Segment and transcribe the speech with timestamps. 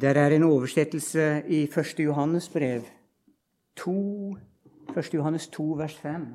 [0.00, 1.94] Der er en oversettelse i 1.
[1.98, 2.82] Johannes brev,
[3.76, 4.36] 2,
[4.96, 5.14] 1.
[5.14, 6.26] Johannes 2, vers 5.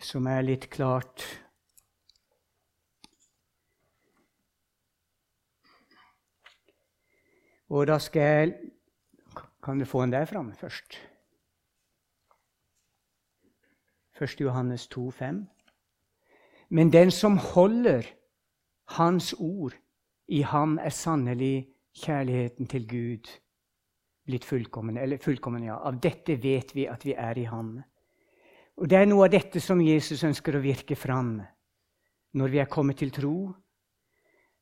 [0.00, 1.24] Som er litt klart
[7.68, 8.54] Og da skal jeg
[9.62, 11.00] Kan du få den der framme først?
[14.20, 14.40] 1.
[14.40, 15.48] Johannes 2, 5.
[16.72, 18.06] Men den som holder
[18.96, 19.74] Hans ord,
[20.28, 21.68] i ham er sannelig
[22.00, 23.28] kjærligheten til Gud
[24.24, 24.96] blitt fullkommen.
[24.96, 25.76] Eller fullkommen, ja.
[25.76, 27.74] Av dette vet vi at vi er i ham.
[28.80, 31.42] Og Det er noe av dette som Jesus ønsker å virke fram
[32.32, 33.52] når vi er kommet til tro.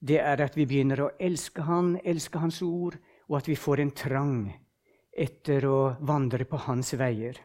[0.01, 2.97] Det er at vi begynner å elske Han, elske Hans ord,
[3.29, 4.51] og at vi får en trang
[5.12, 7.39] etter å vandre på Hans veier.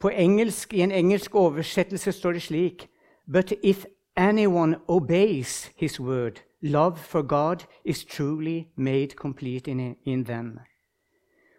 [0.00, 2.86] På engelsk, I en engelsk oversettelse står det slik
[3.32, 10.24] But if anyone obeys his word, love for God is truly made complete in, in
[10.24, 10.58] them.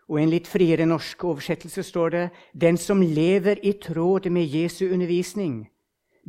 [0.09, 2.25] Og I en litt friere norsk oversettelse står det
[2.61, 5.69] Den som lever i tråd med Jesu undervisning,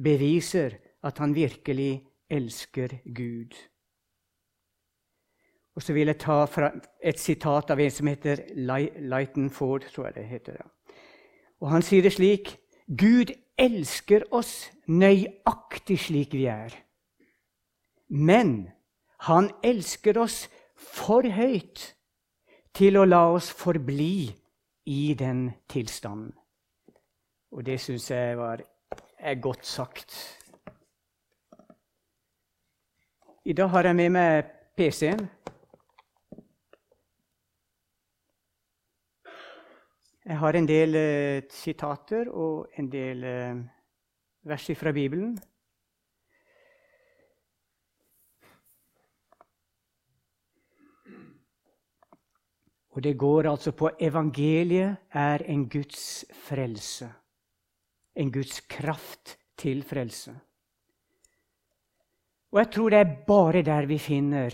[0.03, 3.59] beviser at han virkelig elsker Gud.
[5.75, 6.47] Og så vil jeg ta
[7.03, 9.83] et sitat av en som heter Lighton Ford.
[9.91, 10.57] tror jeg det heter.
[11.61, 16.75] Og Han sier det slik Gud elsker oss nøyaktig slik vi er.
[18.13, 18.71] Men
[19.29, 21.95] han elsker oss for høyt
[22.77, 24.29] til å la oss forbli
[24.91, 26.33] i den tilstanden.
[27.53, 28.63] Og det syns jeg var,
[29.19, 30.17] er godt sagt.
[33.45, 35.27] I dag har jeg med meg PC-en.
[40.25, 43.63] Jeg har en del eh, sitater og en del eh,
[44.43, 45.39] vers fra Bibelen.
[52.93, 57.09] Og det går altså på evangeliet er en Guds frelse.
[58.17, 60.35] En Guds kraft til frelse.
[62.53, 64.53] Og jeg tror det er bare der vi finner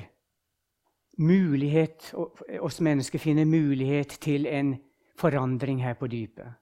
[1.19, 2.15] mulighet,
[2.61, 4.77] oss mennesker finner mulighet til en
[5.19, 6.55] forandring her på dypet.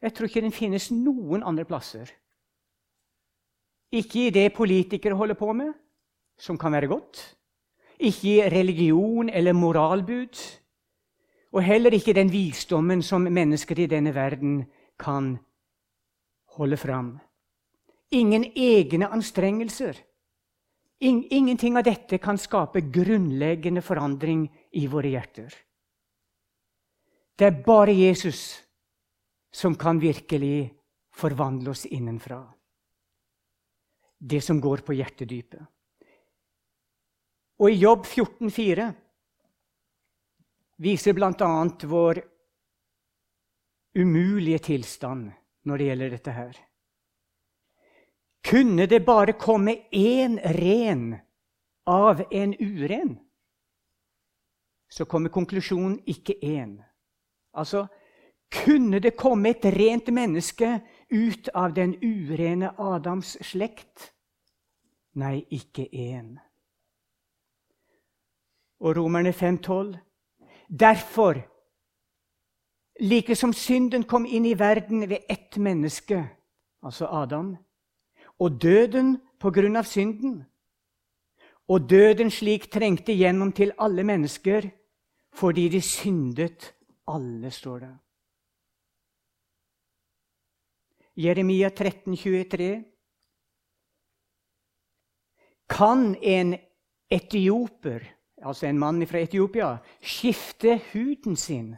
[0.00, 2.08] Jeg tror ikke den finnes noen andre plasser.
[3.92, 5.72] Ikke i det politikere holder på med,
[6.38, 7.20] som kan være godt.
[7.98, 10.38] Ikke i religion eller moralbud.
[11.52, 14.62] Og heller ikke den visdommen som mennesker i denne verden
[14.98, 15.34] kan
[16.56, 17.18] holde fram.
[18.10, 19.98] Ingen egne anstrengelser.
[21.00, 25.54] Ingenting av dette kan skape grunnleggende forandring i våre hjerter.
[27.38, 28.60] Det er bare Jesus
[29.50, 30.74] som kan virkelig
[31.10, 32.42] forvandle oss innenfra.
[34.18, 35.62] Det som går på hjertedypet.
[37.60, 38.88] Og i Jobb 14,4
[40.80, 41.50] viser bl.a.
[41.84, 42.22] vår
[43.94, 45.30] umulige tilstand
[45.68, 46.60] når det gjelder dette her.
[48.40, 51.18] Kunne det bare komme én ren
[51.84, 53.18] av en uren?
[54.88, 56.78] Så kommer konklusjonen ikke én.
[57.52, 57.86] Altså,
[58.50, 60.80] kunne det komme et rent menneske
[61.10, 64.12] ut av den urene Adams slekt?
[65.14, 66.36] Nei, ikke én.
[68.80, 69.96] Og Romerne 5,12.:
[70.68, 71.40] Derfor,
[73.00, 76.28] like som synden kom inn i verden ved ett menneske,
[76.82, 77.56] altså Adam,
[78.38, 80.44] og døden på grunn av synden,
[81.68, 84.70] og døden slik trengte gjennom til alle mennesker
[85.34, 86.72] fordi de syndet
[87.06, 87.90] alle, står det.
[91.20, 92.70] Jeremia 13, 23.
[95.68, 96.56] Kan en
[97.10, 98.06] etioper,
[98.42, 101.74] altså en mann fra Etiopia, skifte huden sin?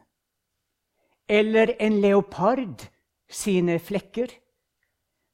[1.28, 2.86] Eller en leopard
[3.28, 4.30] sine flekker?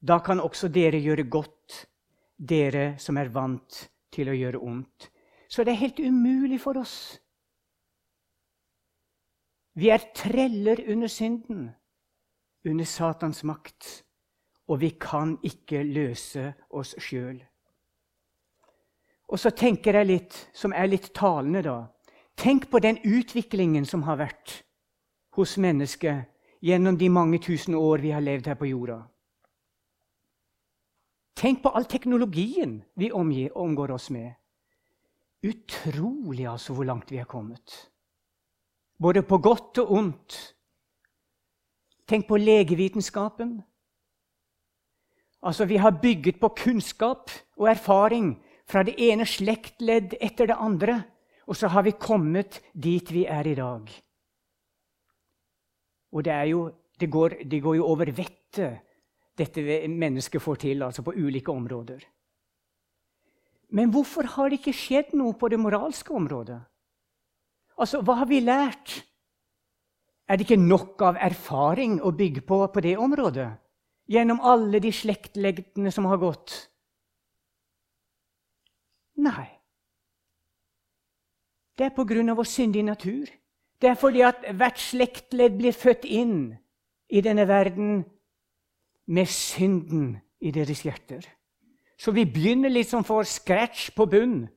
[0.01, 1.85] Da kan også dere gjøre godt,
[2.37, 5.09] dere som er vant til å gjøre ondt.
[5.49, 7.19] Så det er helt umulig for oss
[9.79, 11.69] vi er treller under synden,
[12.65, 14.03] under Satans makt,
[14.67, 17.39] og vi kan ikke løse oss sjøl.
[19.29, 21.79] Og så tenker jeg litt, som er litt talende, da
[22.39, 24.61] Tenk på den utviklingen som har vært
[25.35, 26.29] hos mennesket
[26.63, 29.01] gjennom de mange tusen år vi har levd her på jorda.
[31.35, 34.31] Tenk på all teknologien vi omgår oss med.
[35.43, 37.75] Utrolig altså hvor langt vi har kommet
[38.99, 40.37] både på godt og ondt.
[42.09, 43.59] Tenk på legevitenskapen.
[45.41, 48.33] Altså, Vi har bygget på kunnskap og erfaring
[48.65, 51.03] fra det ene slektledd etter det andre.
[51.47, 53.89] Og så har vi kommet dit vi er i dag.
[56.11, 56.69] Og det, jo,
[56.99, 58.79] det, går, det går, jo over vettet,
[59.37, 62.01] dette mennesket får til, altså på ulike områder.
[63.69, 66.59] Men hvorfor har det ikke skjedd noe på det moralske området?
[67.77, 69.03] Altså, Hva har vi lært?
[70.29, 73.49] Er det ikke nok av erfaring å bygge på på det området?
[74.09, 76.53] Gjennom alle de slektleddene som har gått?
[79.17, 79.47] Nei.
[81.77, 83.25] Det er av vår syndige natur.
[83.81, 86.57] Det er fordi at hvert slektledd blir født inn
[87.09, 88.03] i denne verden
[89.07, 91.23] med synden i deres hjerter.
[91.97, 94.47] Så vi begynner litt som for scratch på bunn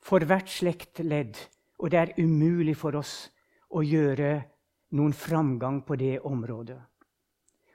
[0.00, 1.36] for hvert slektledd.
[1.78, 3.30] Og det er umulig for oss
[3.70, 4.32] å gjøre
[4.98, 6.78] noen framgang på det området.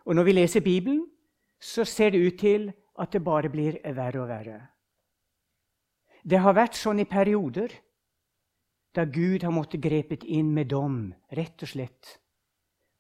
[0.06, 1.06] Og når vi leser Bibelen,
[1.60, 2.70] så ser det ut til
[3.00, 4.60] at det bare blir verre og verre.
[6.26, 7.74] Det har vært sånn i perioder
[8.96, 12.16] da Gud har måttet grepet inn med dom, rett og slett.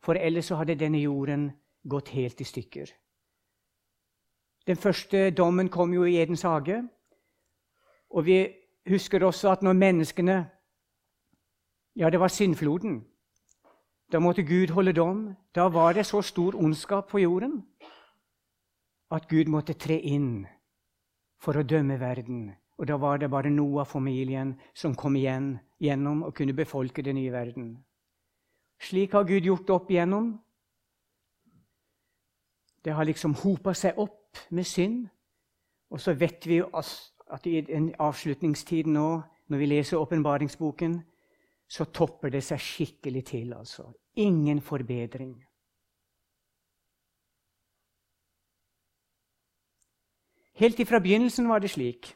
[0.03, 1.47] For ellers så hadde denne jorden
[1.87, 2.91] gått helt i stykker.
[4.67, 6.81] Den første dommen kom jo i Edens hage.
[8.09, 8.39] Og vi
[8.89, 10.37] husker også at når menneskene
[11.95, 13.05] ja, det var syndfloden.
[14.11, 15.35] Da måtte Gud holde dom.
[15.55, 17.63] Da var det så stor ondskap på jorden
[19.11, 20.45] at Gud måtte tre inn
[21.39, 22.51] for å dømme verden.
[22.77, 27.31] Og da var det bare Noah-familien som kom igjen gjennom og kunne befolke den nye
[27.31, 27.77] verden.
[28.81, 30.33] Slik har Gud gjort opp igjennom.
[32.83, 35.05] Det har liksom hopa seg opp med synd.
[35.89, 40.99] Og så vet vi at i avslutningstiden avslutningstid nå, når vi leser åpenbaringsboken,
[41.67, 43.53] så topper det seg skikkelig til.
[43.53, 43.91] altså.
[44.15, 45.35] Ingen forbedring.
[50.55, 52.15] Helt ifra begynnelsen var det slik.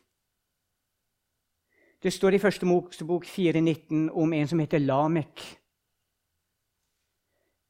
[2.03, 5.41] Det står i Første Mosebok 4,19 om en som heter Lamek.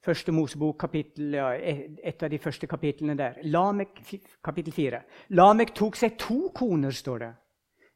[0.06, 3.42] Første Mosebok, kapittel, ja, et av de første kapitlene der.
[3.44, 4.00] Lamek,
[4.44, 5.02] kapittel 4.
[5.30, 7.31] Lamek tok seg to koner, står det.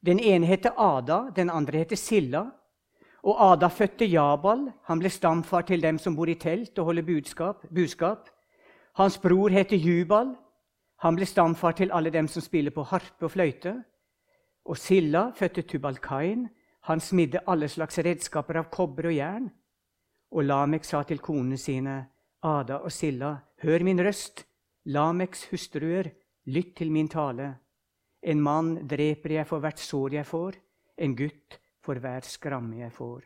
[0.04, 2.44] Den ene heter Ada, den andre heter Silla.
[3.24, 4.68] Og Ada fødte Jabal.
[4.84, 7.66] Han ble stamfar til dem som bor i telt og holder budskap.
[7.74, 8.30] budskap.
[8.96, 10.36] Hans bror heter Jubal.
[11.04, 13.84] Han ble stamfar til alle dem som spiller på harpe og fløyte.
[14.66, 16.50] Og Silla fødte Tubalkain.
[16.82, 19.50] Han smidde alle slags redskaper av kobber og jern.
[20.32, 22.06] Og Lamek sa til konene sine,
[22.44, 24.46] Ada og Silla, hør min røst.
[24.86, 26.10] Lameks hustruer,
[26.46, 27.54] lytt til min tale.
[28.22, 30.58] En mann dreper jeg for hvert sår jeg får.
[30.98, 33.24] En gutt for hver skramme jeg får.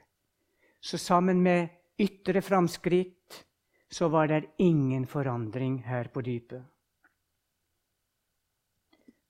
[0.81, 1.69] Så sammen med
[1.99, 3.43] ytre framskritt
[3.91, 6.63] så var det ingen forandring her på dypet.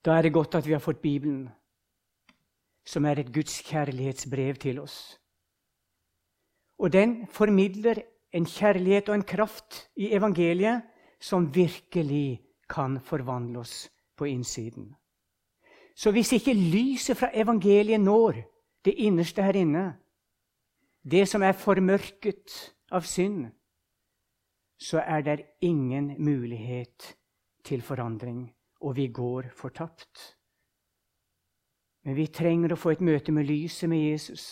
[0.04, 1.48] Da er det godt at vi har fått Bibelen,
[2.86, 5.18] som er et Guds kjærlighetsbrev til oss.
[6.78, 8.00] Og den formidler
[8.32, 10.82] en kjærlighet og en kraft i evangeliet
[11.20, 12.40] som virkelig
[12.70, 14.94] kan forvandle oss på innsiden.
[15.96, 18.38] Så hvis ikke lyset fra evangeliet når
[18.84, 19.84] det innerste her inne,
[21.02, 23.48] det som er formørket av synd,
[24.78, 27.14] så er det ingen mulighet
[27.66, 28.46] til forandring,
[28.80, 30.38] og vi går fortapt.
[32.06, 34.44] Men vi trenger å få et møte med lyset med Jesus.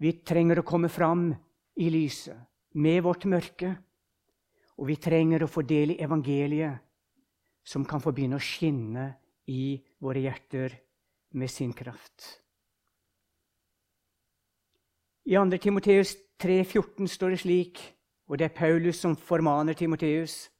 [0.00, 1.32] Vi trenger å komme fram
[1.76, 2.38] i lyset
[2.80, 3.74] med vårt mørke.
[4.80, 6.78] Og vi trenger å få del i evangeliet,
[7.60, 9.10] som kan få begynne å skinne
[9.52, 10.78] i våre hjerter
[11.36, 12.40] med sin kraft.
[15.30, 15.58] I 2.
[15.62, 17.80] Timoteus 3,14 står det slik,
[18.26, 20.50] og det er Paulus som formaner Timoteus.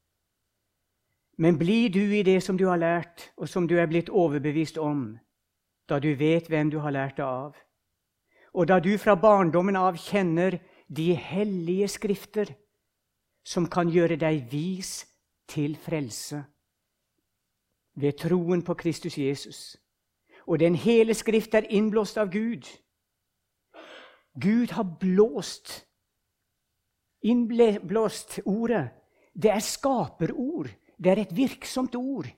[1.38, 4.78] Men bli du i det som du har lært, og som du er blitt overbevist
[4.78, 5.18] om,
[5.88, 7.56] da du vet hvem du har lært det av,
[8.54, 12.52] og da du fra barndommen av kjenner de hellige skrifter,
[13.42, 15.00] som kan gjøre deg vis
[15.50, 16.44] til frelse
[17.98, 19.76] ved troen på Kristus Jesus.
[20.46, 22.70] Og den hele Skrift er innblåst av Gud
[24.40, 25.86] Gud har blåst
[27.20, 28.88] Innblåst ordet.
[29.32, 30.70] Det er skaperord.
[30.96, 32.28] Det er et virksomt ord.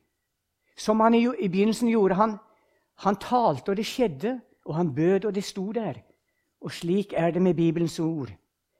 [0.76, 2.18] Som han i, begynnelsen gjorde.
[2.18, 2.36] Han,
[3.04, 4.40] han talte, og det skjedde.
[4.66, 6.02] Og han bød, og det sto der.
[6.60, 8.30] Og slik er det med Bibelens ord.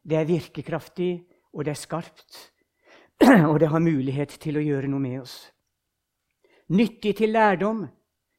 [0.02, 2.49] Det er virkekraftig, og det er skarpt.
[3.50, 5.35] Og det har mulighet til å gjøre noe med oss.
[6.75, 7.85] Nyttig til lærdom,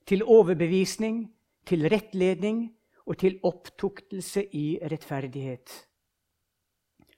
[0.06, 1.22] til overbevisning,
[1.66, 2.66] til rettledning,
[3.06, 5.72] og til opptuktelse i rettferdighet.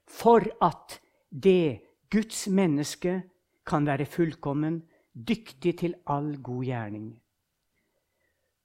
[0.07, 0.99] For at
[1.29, 3.21] det Guds menneske
[3.65, 4.83] kan være fullkommen,
[5.15, 7.21] dyktig til all god gjerning.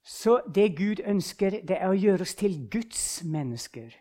[0.03, 3.93] Så det Gud ønsker, det er å gjøre oss til Guds mennesker.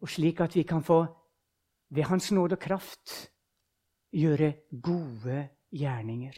[0.00, 1.04] Og slik at vi kan få,
[1.94, 3.12] ved Hans nåde og kraft,
[4.12, 6.36] gjøre gode gjerninger.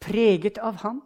[0.00, 1.00] Preget av Han.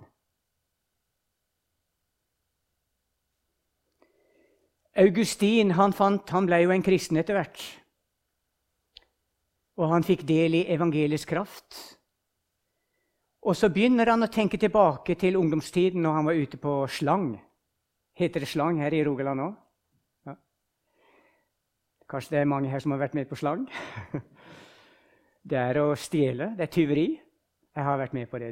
[4.99, 7.63] Augustin han, fant, han ble jo en kristen etter hvert.
[9.79, 11.79] Og han fikk del i evangeliets kraft.
[13.47, 17.31] Og så begynner han å tenke tilbake til ungdomstiden når han var ute på slang.
[18.19, 19.55] Heter det slang her i Rogaland òg?
[20.29, 20.35] Ja.
[22.11, 23.65] Kanskje det er mange her som har vært med på slang?
[25.41, 26.51] Det er å stjele.
[26.53, 27.07] Det er tyveri.
[27.73, 28.51] Jeg har vært med på det.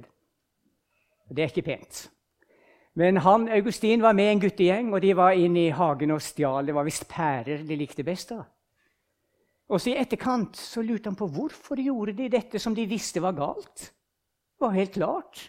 [1.28, 1.98] Det er ikke pent.
[2.98, 6.66] Men han, Augustin var med en guttegjeng, og de var inne i hagen og stjal.
[6.66, 8.32] Det var visst pærer de likte best.
[8.34, 8.42] da.
[9.68, 13.22] Og så I etterkant så lurte han på hvorfor gjorde de dette som de visste
[13.22, 13.92] var galt.
[14.58, 15.42] Det var helt klart.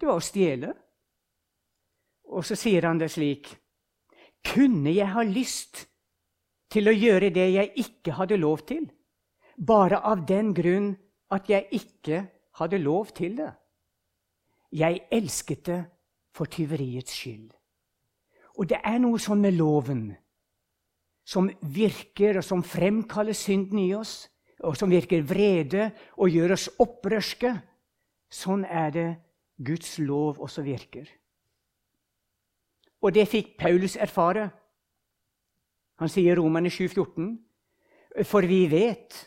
[0.00, 0.70] Det var å stjele.
[2.32, 3.52] Og så sier han det slik
[4.46, 5.82] Kunne jeg ha lyst
[6.70, 8.86] til å gjøre det jeg ikke hadde lov til,
[9.58, 10.94] bare av den grunn
[11.34, 12.22] at jeg ikke
[12.56, 13.50] hadde lov til det?
[14.72, 15.80] Jeg elsket det
[16.36, 17.50] for tyveriets skyld.
[18.56, 20.08] Og det er noe sånn med loven
[21.26, 24.28] som virker, og som fremkaller synden i oss,
[24.64, 27.50] og som virker vrede og gjør oss opprørske.
[28.32, 29.08] Sånn er det
[29.56, 31.08] Guds lov også virker.
[33.02, 34.48] Og det fikk Paulus erfare.
[36.00, 37.36] Han sier i Romerne 7,14.:
[38.24, 39.18] For vi vet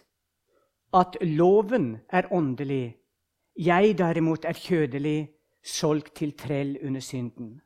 [0.93, 2.95] at loven er åndelig,
[3.55, 5.29] jeg derimot er kjødelig,
[5.63, 7.61] solgt til trell under synden.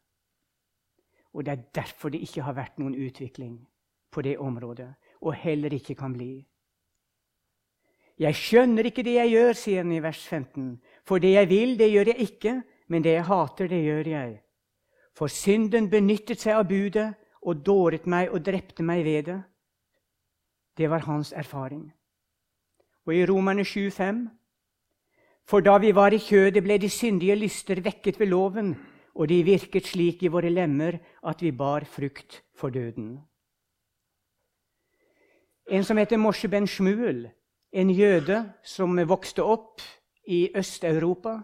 [1.34, 3.58] Og det er derfor det ikke har vært noen utvikling
[4.12, 6.46] på det området, og heller ikke kan bli.
[8.20, 10.82] Jeg skjønner ikke det jeg gjør, sier han i vers 15.
[11.06, 12.54] For det jeg vil, det gjør jeg ikke,
[12.88, 14.36] men det jeg hater, det gjør jeg.
[15.18, 17.10] For synden benyttet seg av budet
[17.42, 19.42] og dåret meg og drepte meg ved det.
[20.78, 21.92] Det var hans erfaring.
[23.06, 24.28] Og i Romerne 7,5.:
[25.46, 28.74] For da vi var i kjødet, ble de syndige lyster vekket ved loven,
[29.14, 33.20] og de virket slik i våre lemmer at vi bar frukt for døden.
[35.70, 37.28] En som heter Moshe ben Shmuel,
[37.72, 39.82] en jøde som vokste opp
[40.28, 41.40] i Øst-Europa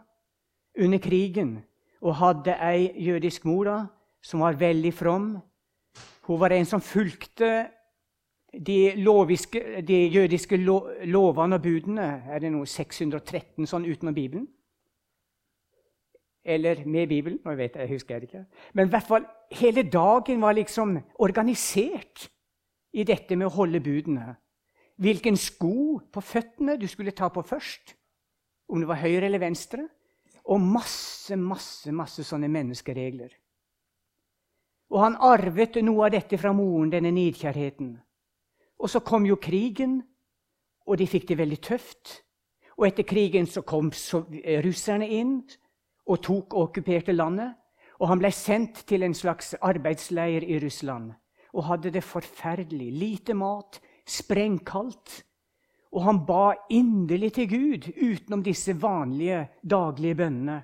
[0.79, 1.59] under krigen
[2.01, 3.77] og hadde ei jødisk mor da,
[4.21, 5.37] som var veldig from.
[6.27, 7.69] Hun var en som fulgte
[8.53, 12.07] de, loviske, de jødiske lo, lovene og budene.
[12.29, 14.47] Er det noe 613 sånn utenom Bibelen?
[16.43, 17.39] Eller med Bibelen?
[17.45, 18.45] Jeg, vet jeg, husker jeg ikke.
[18.73, 22.29] Men i hvert fall, hele dagen var liksom organisert
[22.93, 24.33] i dette med å holde budene.
[24.99, 27.95] Hvilken sko på føttene du skulle ta på først
[28.69, 29.87] om det var høyre eller venstre,
[30.49, 33.31] og masse, masse, masse sånne menneskeregler.
[34.89, 37.91] Og han arvet noe av dette fra moren, denne nidkjærheten.
[38.79, 39.99] Og så kom jo krigen,
[40.87, 42.23] og de fikk det veldig tøft.
[42.79, 43.91] Og etter krigen så kom
[44.63, 45.41] russerne inn
[46.07, 47.53] og tok og okkuperte landet.
[47.99, 51.11] Og han ble sendt til en slags arbeidsleir i Russland
[51.53, 52.91] og hadde det forferdelig.
[52.93, 55.23] Lite mat, sprengkaldt.
[55.91, 60.59] Og han ba inderlig til Gud, utenom disse vanlige daglige bønnene,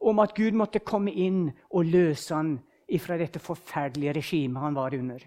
[0.00, 2.58] om at Gud måtte komme inn og løse han
[2.92, 5.24] ifra dette forferdelige regimet han var under.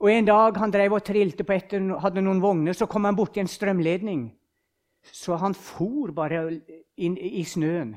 [0.00, 3.16] Og En dag han drev og trilte på etter, hadde noen vogner, så kom han
[3.16, 4.30] borti en strømledning.
[5.04, 6.60] Så han for bare
[6.96, 7.96] inn i snøen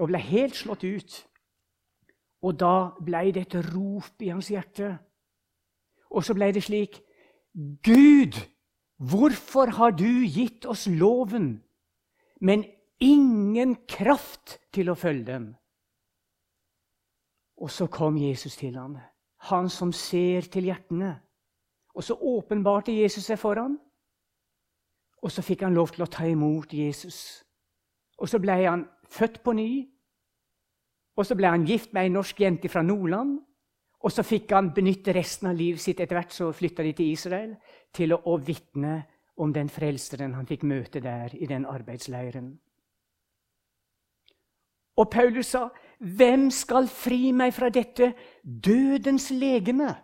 [0.00, 1.16] og ble helt slått ut.
[2.40, 4.94] Og da ble det et rop i hans hjerte.
[6.10, 7.02] Og så ble det slik
[7.84, 8.40] Gud!
[9.00, 11.62] Hvorfor har du gitt oss loven,
[12.40, 12.66] men
[13.00, 15.46] ingen kraft til å følge dem?
[17.56, 18.98] Og så kom Jesus til ham,
[19.48, 21.14] han som ser til hjertene.
[21.96, 23.78] Og så åpenbarte Jesus seg for ham.
[25.20, 27.42] Og så fikk han lov til å ta imot Jesus.
[28.20, 29.70] Og så ble han født på ny.
[31.16, 33.38] Og så ble han gift med ei norsk jente fra Nordland.
[34.00, 37.12] Og så fikk han benytte resten av livet sitt etter hvert så flytta de til
[37.12, 37.52] Israel,
[37.92, 39.02] til å, å vitne
[39.40, 42.54] om den frelseren han fikk møte der i den arbeidsleiren.
[45.00, 45.68] Og Paulus sa,
[46.00, 49.96] 'Hvem skal fri meg fra dette dødens legeme?'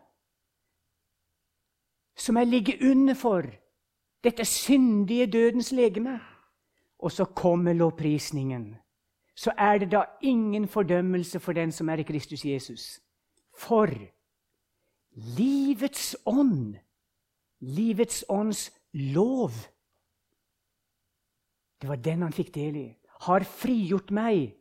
[2.16, 3.42] Som jeg ligger under for,
[4.24, 6.20] dette syndige dødens legeme.
[6.98, 8.76] Og så kommer lovprisningen.
[9.36, 13.00] Så er det da ingen fordømmelse for den som er i Kristus Jesus.
[13.58, 13.86] For
[15.36, 16.76] livets ånd,
[17.60, 19.50] livets ånds lov.
[21.80, 22.96] Det var den han fikk del i.
[23.20, 24.56] Har frigjort meg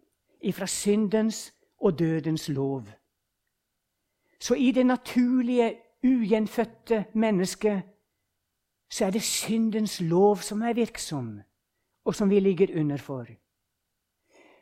[0.46, 2.88] ifra syndens og dødens lov.
[4.40, 5.76] Så i det naturlige,
[6.06, 7.82] ugjenfødte mennesket
[8.90, 11.42] så er det syndens lov som er virksom,
[12.06, 13.26] og som vi ligger under for.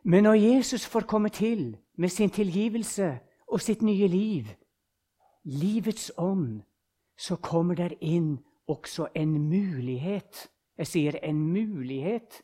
[0.03, 4.45] Men når Jesus får komme til med sin tilgivelse og sitt nye liv,
[5.43, 6.61] livets ånd,
[7.17, 12.39] så kommer der inn også en mulighet Jeg sier en mulighet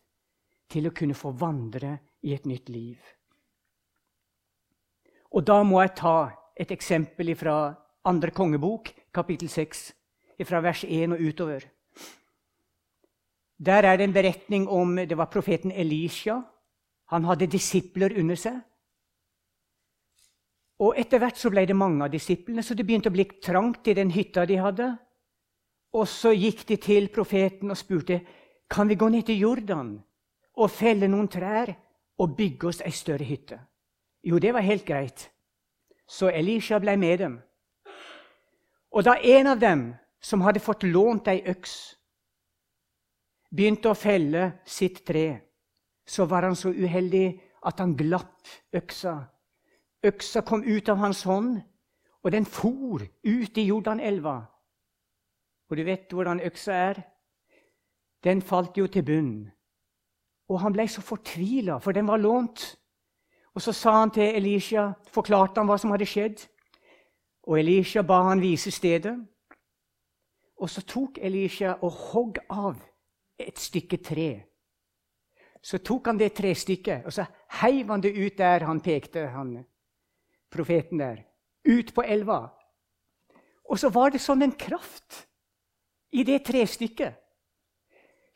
[0.69, 2.97] til å kunne få vandre i et nytt liv.
[5.31, 7.73] Og da må jeg ta et eksempel fra
[8.05, 9.83] andre kongebok, kapittel 6,
[10.47, 11.67] fra vers 1 og utover.
[13.59, 16.39] Der er det en beretning om det var profeten Elisha.
[17.11, 18.59] Han hadde disipler under seg.
[20.79, 23.87] Og Etter hvert så ble det mange av disiplene, så det begynte å bli trangt
[23.87, 24.87] i den hytta de hadde.
[25.93, 28.21] Og så gikk de til profeten og spurte
[28.69, 29.97] kan vi gå ned til Jordan
[30.55, 31.73] og felle noen trær
[32.19, 33.57] og bygge oss ei større hytte.
[34.23, 35.31] Jo, det var helt greit.
[36.07, 37.39] Så Elisha ble med dem.
[38.91, 41.95] Og da en av dem, som hadde fått lånt ei øks,
[43.55, 45.39] begynte å felle sitt tre,
[46.07, 49.15] så var han så uheldig at han glapp øksa.
[50.03, 51.59] Øksa kom ut av hans hånd,
[52.23, 54.41] og den for ut i Jordanelva.
[55.69, 57.01] Og du vet hvordan øksa er?
[58.23, 59.33] Den falt jo til bunn.
[60.49, 62.78] Og han ble så fortvila, for den var lånt.
[63.55, 66.45] Og så sa han til Elisha, forklarte han hva som hadde skjedd.
[67.49, 69.15] Og Elisha ba han vise stedet.
[70.59, 72.77] Og så tok Elisha og hogg av
[73.39, 74.29] et stykke tre.
[75.61, 77.25] Så tok han det trestykket og så
[77.59, 79.57] heiv han det ut der han pekte, han,
[80.51, 81.25] profeten der.
[81.67, 82.45] Ut på elva.
[83.69, 85.25] Og så var det sånn en kraft
[86.15, 87.17] i det trestykket.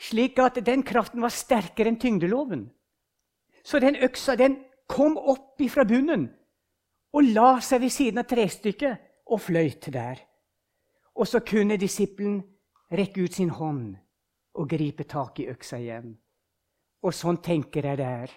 [0.03, 2.67] Slik at den kraften var sterkere enn tyngdeloven.
[3.63, 6.27] Så den øksa den kom opp ifra bunnen
[7.13, 10.21] og la seg ved siden av trestykket og fløyt der.
[11.13, 12.41] Og så kunne disippelen
[12.91, 13.93] rekke ut sin hånd
[14.57, 16.15] og gripe tak i øksa igjen.
[17.03, 18.33] Og sånn tenker jeg det er.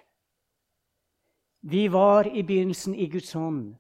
[1.67, 3.75] Vi var i begynnelsen i Guds hånd,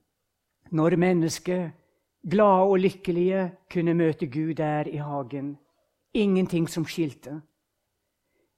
[0.74, 1.74] når mennesket,
[2.26, 5.56] glade og lykkelige, kunne møte Gud der i hagen.
[6.14, 7.40] Ingenting som skilte.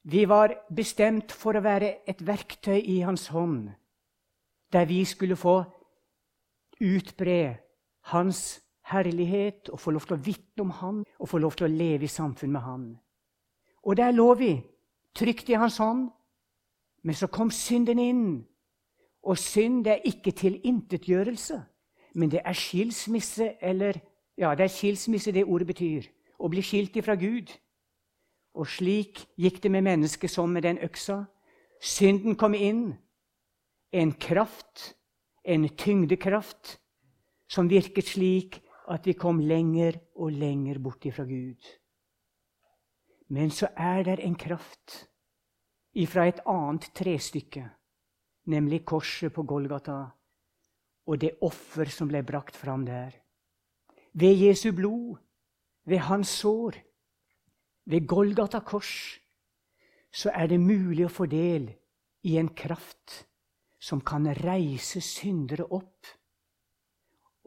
[0.08, 3.68] Vi var bestemt for å være et verktøy i Hans hånd,
[4.72, 5.62] der vi skulle få
[6.80, 7.56] utbre
[8.00, 11.72] Hans herlighet og få lov til å vitne om Han og få lov til å
[11.72, 12.98] leve i samfunn med Han.
[13.82, 14.52] Og der lå vi,
[15.14, 16.10] trygt i hans hånd.
[17.02, 18.26] Men så kom synden inn.
[19.22, 21.62] Og synd er ikke tilintetgjørelse,
[22.14, 24.00] men det er skilsmisse eller
[24.38, 26.04] Ja, det er skilsmisse det ordet betyr.
[26.38, 27.50] Å bli skilt ifra Gud.
[28.54, 31.24] Og slik gikk det med mennesket som med den øksa.
[31.82, 32.94] Synden kom inn.
[33.92, 34.94] En kraft,
[35.44, 36.78] en tyngdekraft,
[37.48, 41.60] som virket slik at vi kom lenger og lenger bort ifra Gud.
[43.28, 45.08] Men så er det en kraft
[45.96, 47.64] ifra et annet trestykke,
[48.48, 49.98] nemlig korset på Golgata
[51.08, 53.14] og det offer som ble brakt fram der.
[54.12, 55.16] Ved Jesu blod,
[55.88, 56.76] ved hans sår,
[57.88, 59.20] ved Golgata kors,
[60.12, 61.70] så er det mulig å få del
[62.28, 63.27] i en kraft
[63.78, 66.06] som kan reise syndere opp,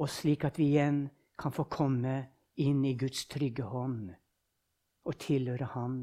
[0.01, 1.03] og slik at vi igjen
[1.37, 2.15] kan få komme
[2.61, 4.09] inn i Guds trygge hånd
[5.07, 6.01] og tilhøre Han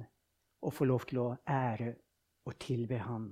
[0.63, 1.93] og få lov til å ære
[2.49, 3.29] og tilbe Han.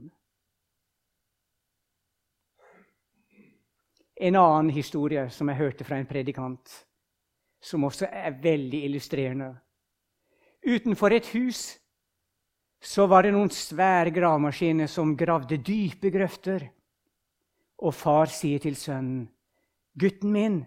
[4.16, 6.70] En annen historie som jeg hørte fra en predikant,
[7.60, 9.50] som også er veldig illustrerende.
[10.64, 11.66] Utenfor et hus
[12.80, 16.64] så var det noen svære gravemaskiner som gravde dype grøfter.
[17.78, 19.28] Og far sier til sønnen,
[19.98, 20.66] 'Gutten min,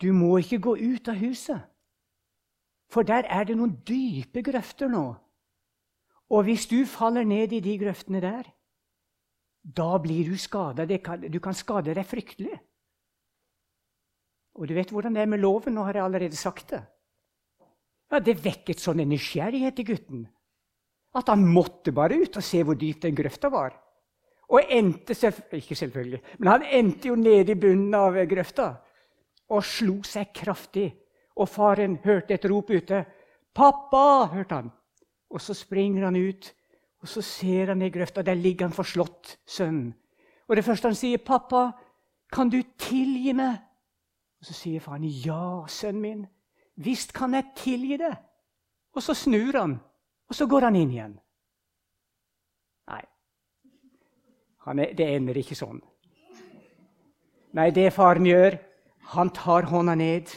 [0.00, 1.66] du må ikke gå ut av huset.'
[2.88, 5.14] For der er det noen dype grøfter nå.
[6.32, 8.48] Og hvis du faller ned i de grøftene der,
[9.76, 10.86] da blir du skada.
[11.28, 12.56] Du kan skade deg fryktelig.
[14.56, 15.74] Og du vet hvordan det er med loven.
[15.74, 16.82] Nå har jeg allerede sagt det.
[18.10, 20.26] Ja, Det vekket sånn en nysgjerrighet i gutten
[21.18, 23.76] at han måtte bare ut og se hvor dypt den grøfta var.
[24.48, 25.12] Og endte
[25.52, 28.70] ikke selvfølgelig, men han endte jo nede i bunnen av grøfta
[29.48, 30.88] og slo seg kraftig
[31.38, 33.04] og faren hørte et rop ute.
[33.54, 34.70] 'Pappa!' hørte han.
[35.30, 36.54] Og så springer han ut,
[37.00, 38.22] og så ser han i grøfta.
[38.22, 39.94] Der ligger han forslått, sønnen.
[40.48, 41.70] Og det første han sier, 'Pappa,
[42.32, 43.58] kan du tilgi meg?'
[44.40, 46.26] Og Så sier faren, 'Ja, sønnen min.
[46.76, 48.16] Visst kan jeg tilgi det.'
[48.92, 49.80] Og så snur han,
[50.28, 51.20] og så går han inn igjen.
[52.88, 53.02] Nei,
[54.72, 55.80] er, det ender ikke sånn.
[57.56, 58.58] Nei, det faren gjør,
[59.14, 60.30] han tar hånda ned,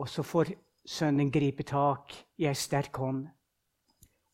[0.00, 0.54] og så får
[0.88, 3.26] sønnen gripe tak i ei sterk hånd.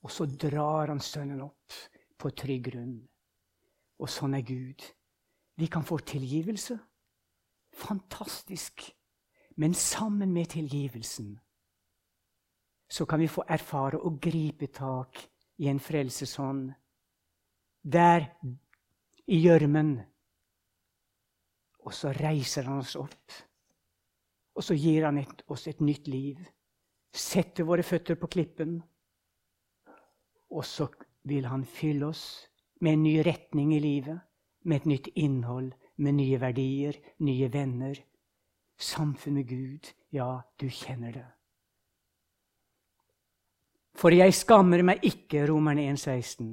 [0.07, 1.74] Og så drar han sønnen opp
[2.18, 3.01] på trygg grunn.
[3.98, 4.85] Og sånn er Gud.
[5.59, 6.79] Vi kan få tilgivelse.
[7.74, 8.87] Fantastisk.
[9.57, 11.35] Men sammen med tilgivelsen
[12.88, 15.18] så kan vi få erfare å gripe tak
[15.59, 16.70] i en frelseshånd.
[17.82, 18.26] Der
[19.28, 19.98] i gjørmen.
[21.86, 23.36] Og så reiser han oss opp.
[24.58, 26.40] Og så gir han et, oss et nytt liv.
[27.14, 28.78] Setter våre føtter på klippen.
[30.50, 30.88] Og så
[31.28, 32.24] vil han fylle oss
[32.80, 34.18] med en ny retning i livet,
[34.64, 37.98] med et nytt innhold, med nye verdier, nye venner.
[38.78, 39.90] Samfunn med Gud.
[40.14, 41.26] Ja, du kjenner det.
[43.98, 46.52] For jeg skammer meg ikke, Romerne 1,16,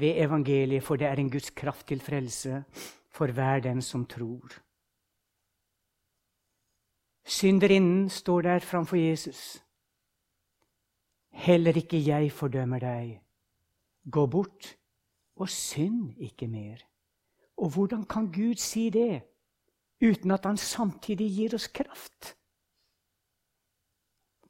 [0.00, 2.64] ved evangeliet, for det er en Guds kraft til frelse
[3.10, 4.52] for hver den som tror.
[7.24, 9.64] Synderinnen står der framfor Jesus.
[11.30, 13.20] Heller ikke jeg fordømmer deg.
[14.10, 14.76] Gå bort
[15.36, 16.80] og synd ikke mer.
[17.56, 19.22] Og hvordan kan Gud si det
[20.02, 22.36] uten at han samtidig gir oss kraft?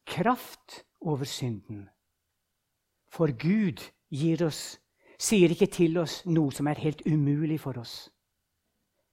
[0.07, 1.89] Kraft over synden.
[3.09, 4.81] For Gud gir oss,
[5.19, 8.09] sier ikke til oss noe som er helt umulig for oss.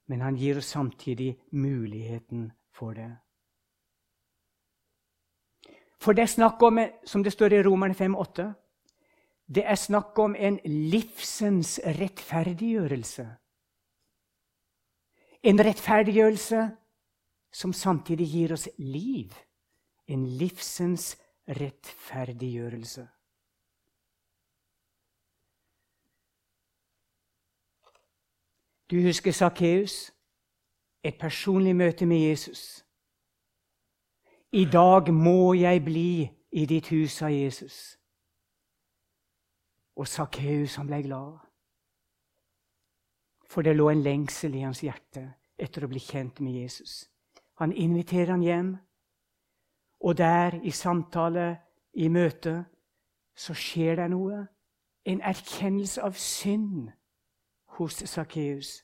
[0.06, 3.10] Men han gir oss samtidig muligheten for det.
[5.98, 8.52] For det er snakk om, som det står i Romerne 5,8
[9.46, 13.26] Det er snakk om en livsens rettferdiggjørelse.
[15.42, 16.70] En rettferdiggjørelse
[17.52, 19.34] som samtidig gir oss liv.
[20.06, 21.16] En livsens
[21.48, 23.06] rettferdiggjørelse.
[28.90, 30.12] Du husker Sakkeus?
[31.02, 32.84] Et personlig møte med Jesus.
[34.52, 37.98] I dag må jeg bli i ditt hus, sa Jesus.
[39.96, 41.38] Og Sakkeus ble glad.
[43.46, 45.22] For det lå en lengsel i hans hjerte
[45.58, 47.06] etter å bli kjent med Jesus.
[47.58, 48.76] Han inviterer han hjem,
[50.00, 51.56] og der, i samtale,
[51.94, 52.64] i møte,
[53.36, 54.42] så skjer det noe.
[55.06, 56.90] En erkjennelse av synd
[57.78, 58.82] hos Sakkeus.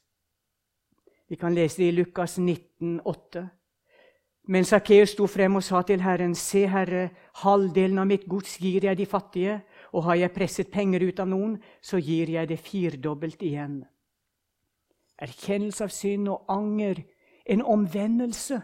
[1.28, 3.48] Vi kan lese det i Lukas 19, 8.
[4.52, 7.11] Men Sakkeus sto frem og sa til Herren, Se, Herre,
[7.44, 9.61] halvdelen av mitt gods gir jeg de fattige,
[9.92, 13.85] og har jeg presset penger ut av noen, så gir jeg det firdobbelt igjen.
[15.22, 17.05] Erkjennelse av synd og anger,
[17.46, 18.59] en omvendelse.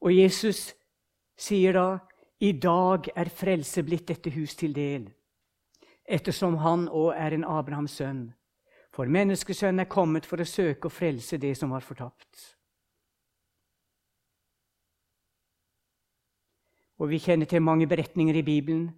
[0.00, 0.72] Og Jesus
[1.36, 1.98] sier da,
[2.38, 5.08] i dag er frelse blitt dette hus til del,
[6.06, 8.28] ettersom han òg er en Abrahams sønn.
[8.98, 12.40] For menneskesønnen er kommet for å søke og frelse det som var fortapt.
[16.98, 18.88] Og vi kjenner til mange beretninger i Bibelen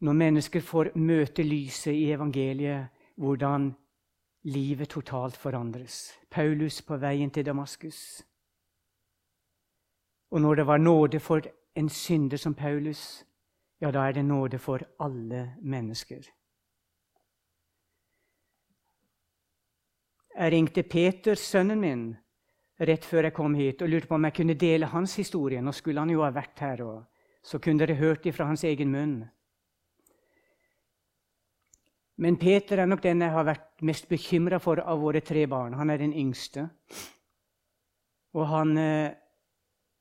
[0.00, 2.88] når mennesker får møte lyset i evangeliet,
[3.20, 3.68] hvordan
[4.48, 6.16] livet totalt forandres.
[6.30, 8.22] Paulus på veien til Damaskus.
[10.32, 11.44] Og når det var nåde for
[11.76, 13.26] en synder som Paulus,
[13.76, 16.24] ja, da er det nåde for alle mennesker.
[20.42, 22.00] Jeg ringte Peter, sønnen min,
[22.82, 25.60] rett før jeg kom hit, og lurte på om jeg kunne dele hans historie.
[25.62, 27.04] Nå skulle han jo ha vært her, og
[27.46, 29.20] så kunne dere hørt det fra hans egen munn.
[32.22, 35.76] Men Peter er nok den jeg har vært mest bekymra for av våre tre barn.
[35.78, 36.66] Han er den yngste.
[38.34, 39.14] Og han eh,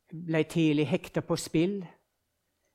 [0.09, 1.83] ble tidlig hekta på spill.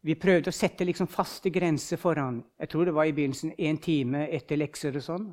[0.07, 2.39] Vi prøvde å sette liksom faste grenser for han.
[2.63, 5.27] Jeg tror det var i begynnelsen én time etter lekser og sånn.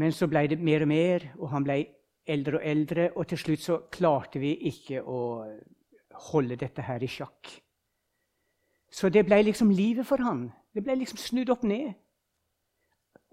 [0.00, 1.78] Men så ble det mer og mer, og han ble
[2.26, 5.20] eldre og eldre, og til slutt så klarte vi ikke å
[6.30, 7.52] holde dette her i sjakk.
[8.94, 10.46] Så det ble liksom livet for han.
[10.74, 11.92] Det ble liksom snudd opp ned.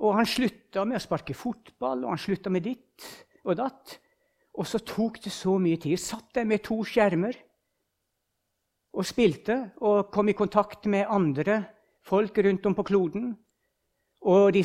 [0.01, 3.05] Og han slutta med å sparke fotball, og han slutta med ditt
[3.45, 3.99] og datt.
[4.57, 6.01] Og så tok det så mye tid.
[6.01, 7.37] Satt der med to skjermer
[8.91, 11.61] og spilte og kom i kontakt med andre
[12.03, 13.31] folk rundt om på kloden.
[14.21, 14.61] Og De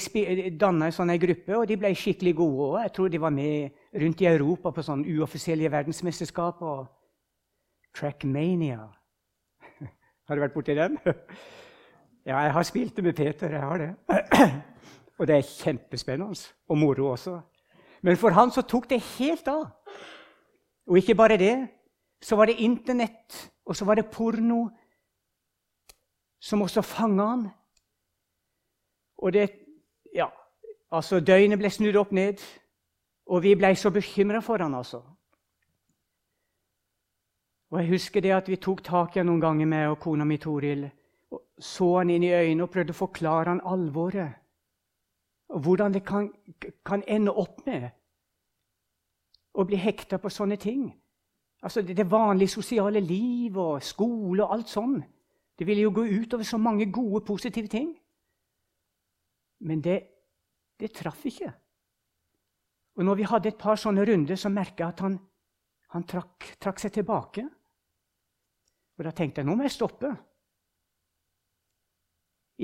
[0.61, 2.83] danna en sånn gruppe, og de ble skikkelig gode òg.
[2.83, 6.63] Jeg tror de var med rundt i Europa på sånn uoffisielle verdensmesterskap.
[6.63, 6.87] og
[7.97, 8.83] Trackmania.
[10.29, 10.99] Har du vært borti den?
[12.27, 13.53] Ja, jeg har spilt det med Peter.
[13.55, 13.93] jeg har det.
[15.19, 16.35] Og det er kjempespennende.
[16.69, 17.37] Og moro også.
[18.03, 19.69] Men for han så tok det helt av.
[20.91, 21.69] Og ikke bare det.
[22.23, 24.71] Så var det Internett, og så var det porno,
[26.41, 27.43] som også fanga han.
[29.19, 29.51] Og det
[30.15, 30.27] Ja,
[30.91, 32.41] altså, døgnet ble snudd opp ned,
[33.27, 35.03] og vi ble så bekymra for han, altså.
[37.71, 40.25] Og Jeg husker det at vi tok tak i han noen ganger med og kona
[40.25, 40.87] mi Toril.
[41.31, 44.39] Og så han inn i øynene og prøvde å forklare han alvoret.
[45.49, 46.31] Og hvordan det kan,
[46.87, 47.91] kan ende opp med
[49.55, 50.89] å bli hekta på sånne ting.
[51.63, 55.01] Altså det, det vanlige sosiale liv og skole og alt sånn.
[55.59, 57.95] Det ville jo gå utover så mange gode, positive ting.
[59.65, 59.97] Men det,
[60.81, 61.53] det traff ikke.
[62.97, 65.19] Og når vi hadde et par sånne runder, så merka jeg at han,
[65.93, 67.45] han trakk, trakk, seg tilbake.
[68.97, 70.13] Og da tenkte jeg nå må jeg stoppe.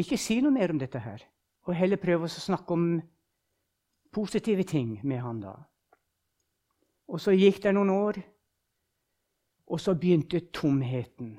[0.01, 1.21] Ikke si noe mer om dette her,
[1.69, 2.87] og heller prøve å snakke om
[4.13, 5.53] positive ting med han da.
[7.13, 8.21] Og så gikk det noen år,
[9.69, 11.35] og så begynte tomheten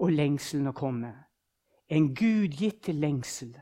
[0.00, 1.12] og lengselen å komme.
[1.92, 3.52] En gudgitt lengsel.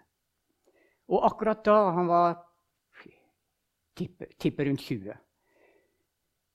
[1.12, 2.38] Og akkurat da han var
[3.96, 5.12] tipper, tippe rundt 20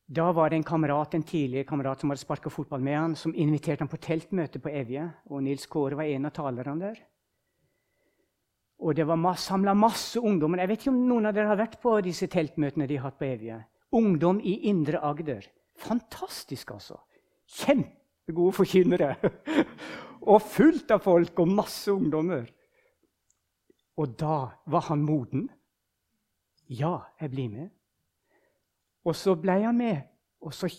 [0.09, 3.35] Da var det en kamerat, en tidligere kamerat som hadde sparka fotball med han, som
[3.35, 5.05] inviterte han på teltmøte på Evje.
[5.29, 6.97] Og Nils Kåre var en av talerne der.
[8.79, 10.63] Og det var samla masse ungdommer.
[10.63, 13.19] Jeg vet ikke om noen av dere har vært på disse teltmøtene de har hatt
[13.19, 13.59] på Evje.
[13.91, 15.45] Ungdom i Indre Agder.
[15.77, 16.97] Fantastisk, altså.
[17.45, 19.15] Kjempegode forkynnere.
[20.31, 22.47] og fullt av folk og masse ungdommer.
[23.99, 25.49] Og da var han moden.
[26.69, 27.67] Ja, jeg blir med.
[29.03, 30.01] Og så ble han med,
[30.41, 30.69] og så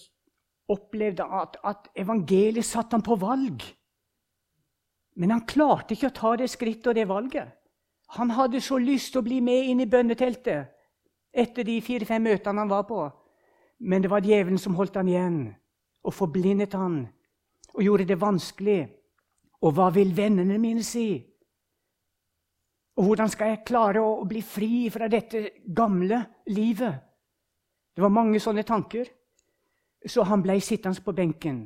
[0.70, 3.64] opplevde han at, at evangeliet satte han på valg.
[5.16, 7.48] Men han klarte ikke å ta det skrittet og det valget.
[8.16, 10.70] Han hadde så lyst til å bli med inn i bønneteltet
[11.30, 13.02] etter de fire-fem møtene han var på.
[13.86, 15.40] Men det var djevelen som holdt han igjen
[16.02, 17.04] og forblindet han
[17.74, 18.80] og gjorde det vanskelig.
[19.60, 21.29] Og hva vil vennene mine si?
[23.00, 26.18] Og hvordan skal jeg klare å bli fri fra dette gamle
[26.52, 26.98] livet?
[27.96, 29.08] Det var mange sånne tanker.
[30.04, 31.62] Så han ble sittende på benken.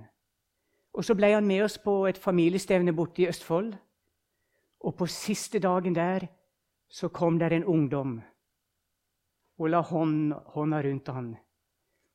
[0.95, 3.73] Og så ble han med oss på et familiestevne borte i Østfold.
[4.87, 6.29] Og på siste dagen der
[6.87, 8.21] så kom der en ungdom
[9.59, 11.33] og la hånd, hånda rundt han.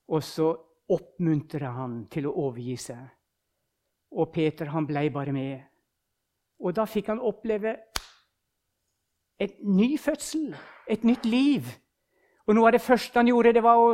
[0.07, 0.47] Og så
[0.95, 3.03] oppmuntra han til å overgi seg.
[4.15, 5.59] Og Peter han ble bare med.
[6.59, 7.75] Og da fikk han oppleve
[9.39, 10.55] et ny fødsel,
[10.87, 11.67] et nytt liv.
[12.47, 13.93] Og noe av det første han gjorde, det var å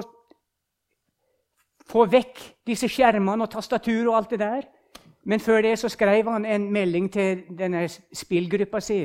[1.86, 4.66] få vekk disse skjermene og tastaturet og alt det der.
[5.26, 9.04] Men før det så skrev han en melding til denne spillgruppa si.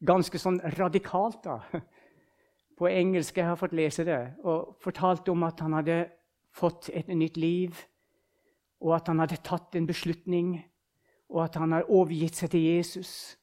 [0.00, 1.60] Ganske sånn radikalt, da.
[2.80, 4.20] På engelsk jeg har fått lese det.
[4.44, 5.98] Og fortalte om at han hadde
[6.56, 7.76] fått et nytt liv,
[8.80, 10.54] og at han hadde tatt en beslutning,
[11.30, 13.36] og at han har overgitt seg til Jesus.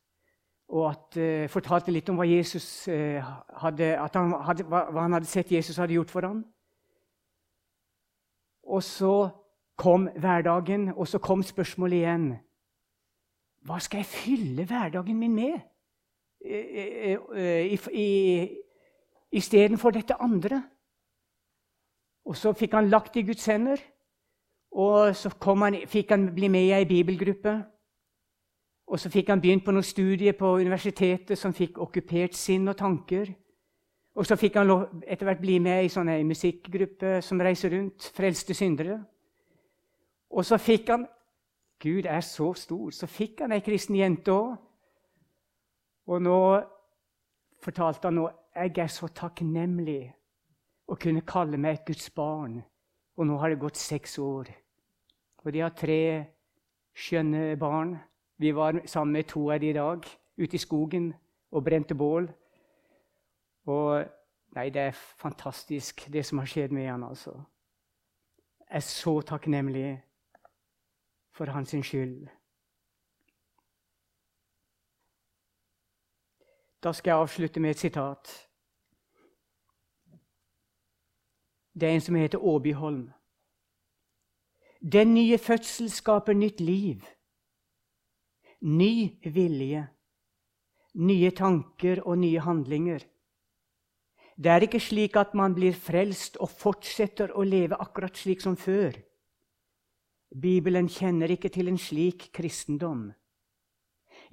[0.68, 3.24] Og at, uh, fortalte litt om hva, Jesus, uh,
[3.64, 6.44] hadde, han hadde, hva, han hadde sett Jesus hadde gjort for ham.
[8.68, 9.30] Og så
[9.80, 12.28] kom hverdagen, og så kom spørsmålet igjen.
[13.68, 15.60] Hva skal jeg fylle hverdagen min med
[19.32, 20.62] istedenfor dette andre?
[22.28, 23.80] Og så fikk han lagt i Guds hender.
[24.72, 27.56] Og så han, fikk han bli med i ei bibelgruppe.
[28.88, 32.78] Og så fikk han begynt på noen studier på universitetet som fikk okkupert sinn og
[32.80, 33.34] tanker.
[34.16, 34.72] Og så fikk han
[35.04, 38.12] etter hvert bli med i en musikkgruppe som reiser rundt.
[38.16, 39.02] Frelste syndere.
[40.30, 41.06] Og så fikk han
[41.80, 42.90] Gud er så stor.
[42.92, 44.56] Så fikk han ei kristen jente òg.
[46.08, 46.40] Og nå
[47.62, 50.08] fortalte han nå jeg er så takknemlig
[50.90, 52.62] å kunne kalle meg et Guds barn.
[53.18, 54.50] Og nå har det gått seks år.
[55.44, 56.02] Og de har tre
[56.98, 57.94] skjønne barn.
[58.38, 60.04] Vi var sammen med to av de i dag,
[60.38, 61.14] ute i skogen
[61.52, 62.30] og brente bål.
[63.66, 64.06] Og
[64.56, 67.34] nei, det er fantastisk, det som har skjedd med han, altså.
[68.70, 70.04] Jeg er så takknemlig
[71.32, 72.28] for hans skyld.
[76.84, 78.50] Da skal jeg avslutte med et sitat.
[81.74, 83.12] Det er en som heter Åbyholm.
[84.92, 87.02] Den nye fødsel skaper nytt liv.
[88.62, 89.84] Ny vilje.
[90.98, 93.04] Nye tanker og nye handlinger.
[94.38, 98.58] Det er ikke slik at man blir frelst og fortsetter å leve akkurat slik som
[98.58, 98.98] før.
[100.34, 103.12] Bibelen kjenner ikke til en slik kristendom.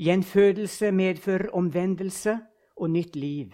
[0.00, 2.38] Gjenfødelse medfører omvendelse
[2.76, 3.52] og nytt liv.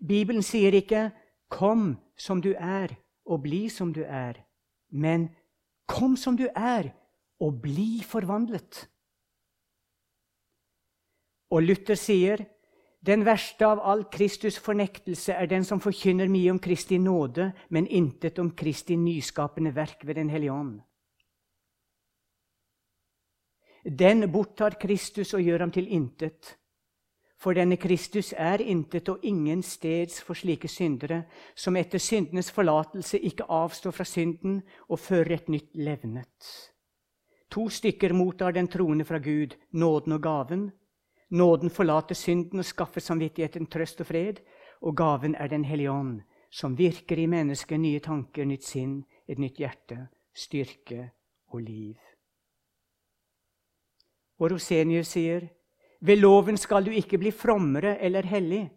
[0.00, 1.10] Bibelen sier ikke
[1.48, 4.44] 'kom som du er, og bli som du er',
[4.90, 5.30] men
[5.86, 6.92] 'kom som du er,
[7.40, 8.86] og bli forvandlet'.
[11.50, 12.44] Og Luther sier
[13.00, 17.86] den verste av all Kristus' fornektelse er den som forkynner mye om Kristi nåde, men
[17.86, 20.80] intet om Kristi nyskapende verk ved Den hellige ånd.
[23.84, 26.56] Den borttar Kristus og gjør ham til intet.
[27.40, 31.22] For denne Kristus er intet og ingen steds for slike syndere,
[31.56, 36.50] som etter syndenes forlatelse ikke avstår fra synden og fører et nytt levnet.
[37.50, 40.70] To stykker mottar den troende fra Gud, nåden og gaven.
[41.30, 44.40] Nåden forlater synden og skaffer samvittigheten trøst og fred.
[44.80, 49.38] Og gaven er Den hellige ånd, som virker i mennesket nye tanker, nytt sinn, et
[49.38, 51.10] nytt hjerte, styrke
[51.52, 51.96] og liv.
[54.40, 55.48] Og Rosenius sier,
[56.00, 58.70] ved loven skal du ikke bli frommere eller hellig.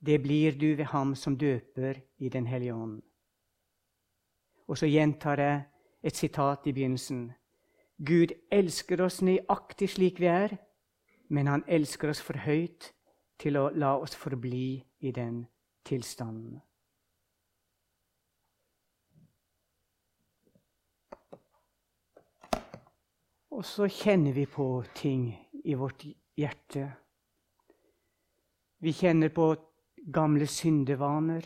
[0.00, 3.02] Det blir du ved ham som døper i Den hellige ånd.
[4.68, 5.62] Og så gjentar jeg
[6.02, 7.32] et sitat i begynnelsen.
[8.06, 10.56] Gud elsker oss nøyaktig slik vi er,
[11.30, 12.90] men han elsker oss for høyt
[13.38, 15.44] til å la oss forbli i den
[15.86, 16.58] tilstanden.
[23.50, 25.30] Og så kjenner vi på ting
[25.64, 26.02] i vårt
[26.38, 26.86] hjerte.
[28.80, 29.52] Vi kjenner på
[30.10, 31.44] gamle syndevaner.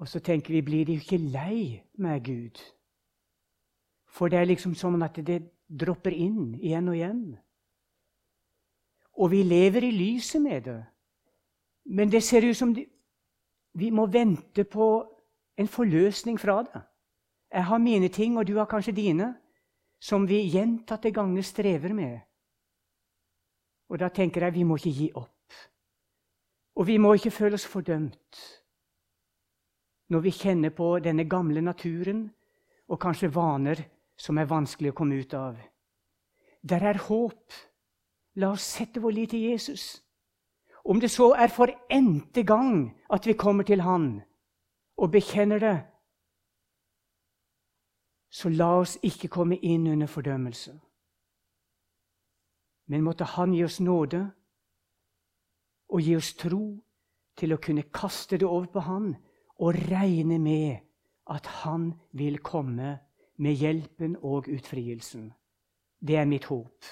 [0.00, 2.60] Og så tenker vi blir de ikke lei med Gud?
[4.10, 5.38] For det er liksom sånn at det
[5.70, 7.24] dropper inn igjen og igjen.
[9.20, 10.80] Og vi lever i lyset med det.
[11.90, 12.84] Men det ser ut som de,
[13.78, 14.88] vi må vente på
[15.58, 16.82] en forløsning fra det.
[17.50, 19.34] Jeg har mine ting, og du har kanskje dine,
[20.00, 22.20] som vi gjentatte ganger strever med.
[23.90, 25.54] Og da tenker jeg vi må ikke gi opp.
[26.78, 28.40] Og vi må ikke føle oss fordømt
[30.10, 32.24] når vi kjenner på denne gamle naturen
[32.90, 33.82] og kanskje vaner
[34.20, 35.56] som er vanskelig å komme ut av.
[36.62, 37.52] Der er håp.
[38.36, 40.02] La oss sette vår lit til Jesus.
[40.84, 44.20] Om det så er for n-te gang at vi kommer til Han
[45.00, 45.78] og bekjenner det,
[48.30, 50.76] så la oss ikke komme inn under fordømmelse.
[52.92, 54.22] Men måtte Han gi oss nåde
[55.90, 56.64] og gi oss tro
[57.36, 59.14] til å kunne kaste det over på Han
[59.58, 60.84] og regne med
[61.26, 62.98] at Han vil komme
[63.40, 65.32] med hjelpen og utfrielsen.
[66.00, 66.84] Det er mitt håp.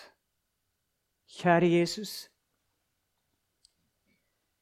[1.28, 2.30] Kjære Jesus.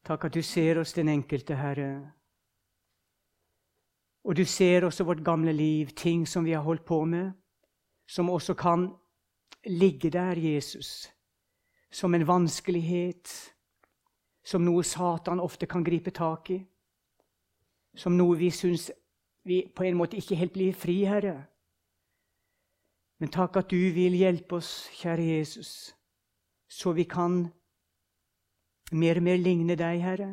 [0.06, 2.12] Takk at du ser oss, den enkelte, Herre.
[4.24, 7.32] Og du ser også vårt gamle liv, ting som vi har holdt på med,
[8.08, 8.88] som også kan
[9.66, 11.12] ligge der, Jesus,
[11.90, 13.54] som en vanskelighet,
[14.44, 16.60] som noe Satan ofte kan gripe tak i,
[17.94, 18.90] som noe vi syns
[19.46, 21.46] vi på en måte ikke helt blir fri, Herre.
[23.18, 25.70] Men takk at du vil hjelpe oss, kjære Jesus,
[26.68, 27.46] så vi kan
[28.92, 30.32] mer og mer ligne deg, Herre.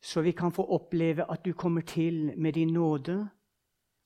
[0.00, 3.20] Så vi kan få oppleve at du kommer til med din nåde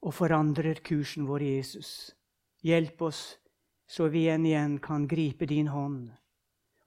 [0.02, 2.12] og forandrer kursen vår, Jesus.
[2.62, 3.38] Hjelp oss
[3.86, 6.08] så vi igjen igjen kan gripe din hånd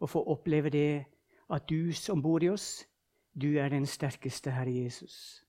[0.02, 1.06] og få oppleve det
[1.54, 2.86] at du som bor i oss,
[3.34, 5.44] du er den sterkeste, Herre Jesus.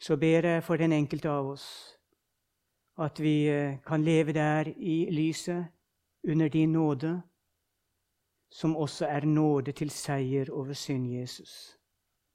[0.00, 1.66] Så ber jeg for den enkelte av oss
[2.98, 5.66] at vi eh, kan leve der i lyset
[6.28, 7.22] under din nåde,
[8.50, 11.78] som også er nåde til seier over synd, Jesus.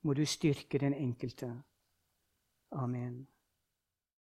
[0.01, 1.63] Må du styrke den enkelte.
[2.71, 3.27] Amen.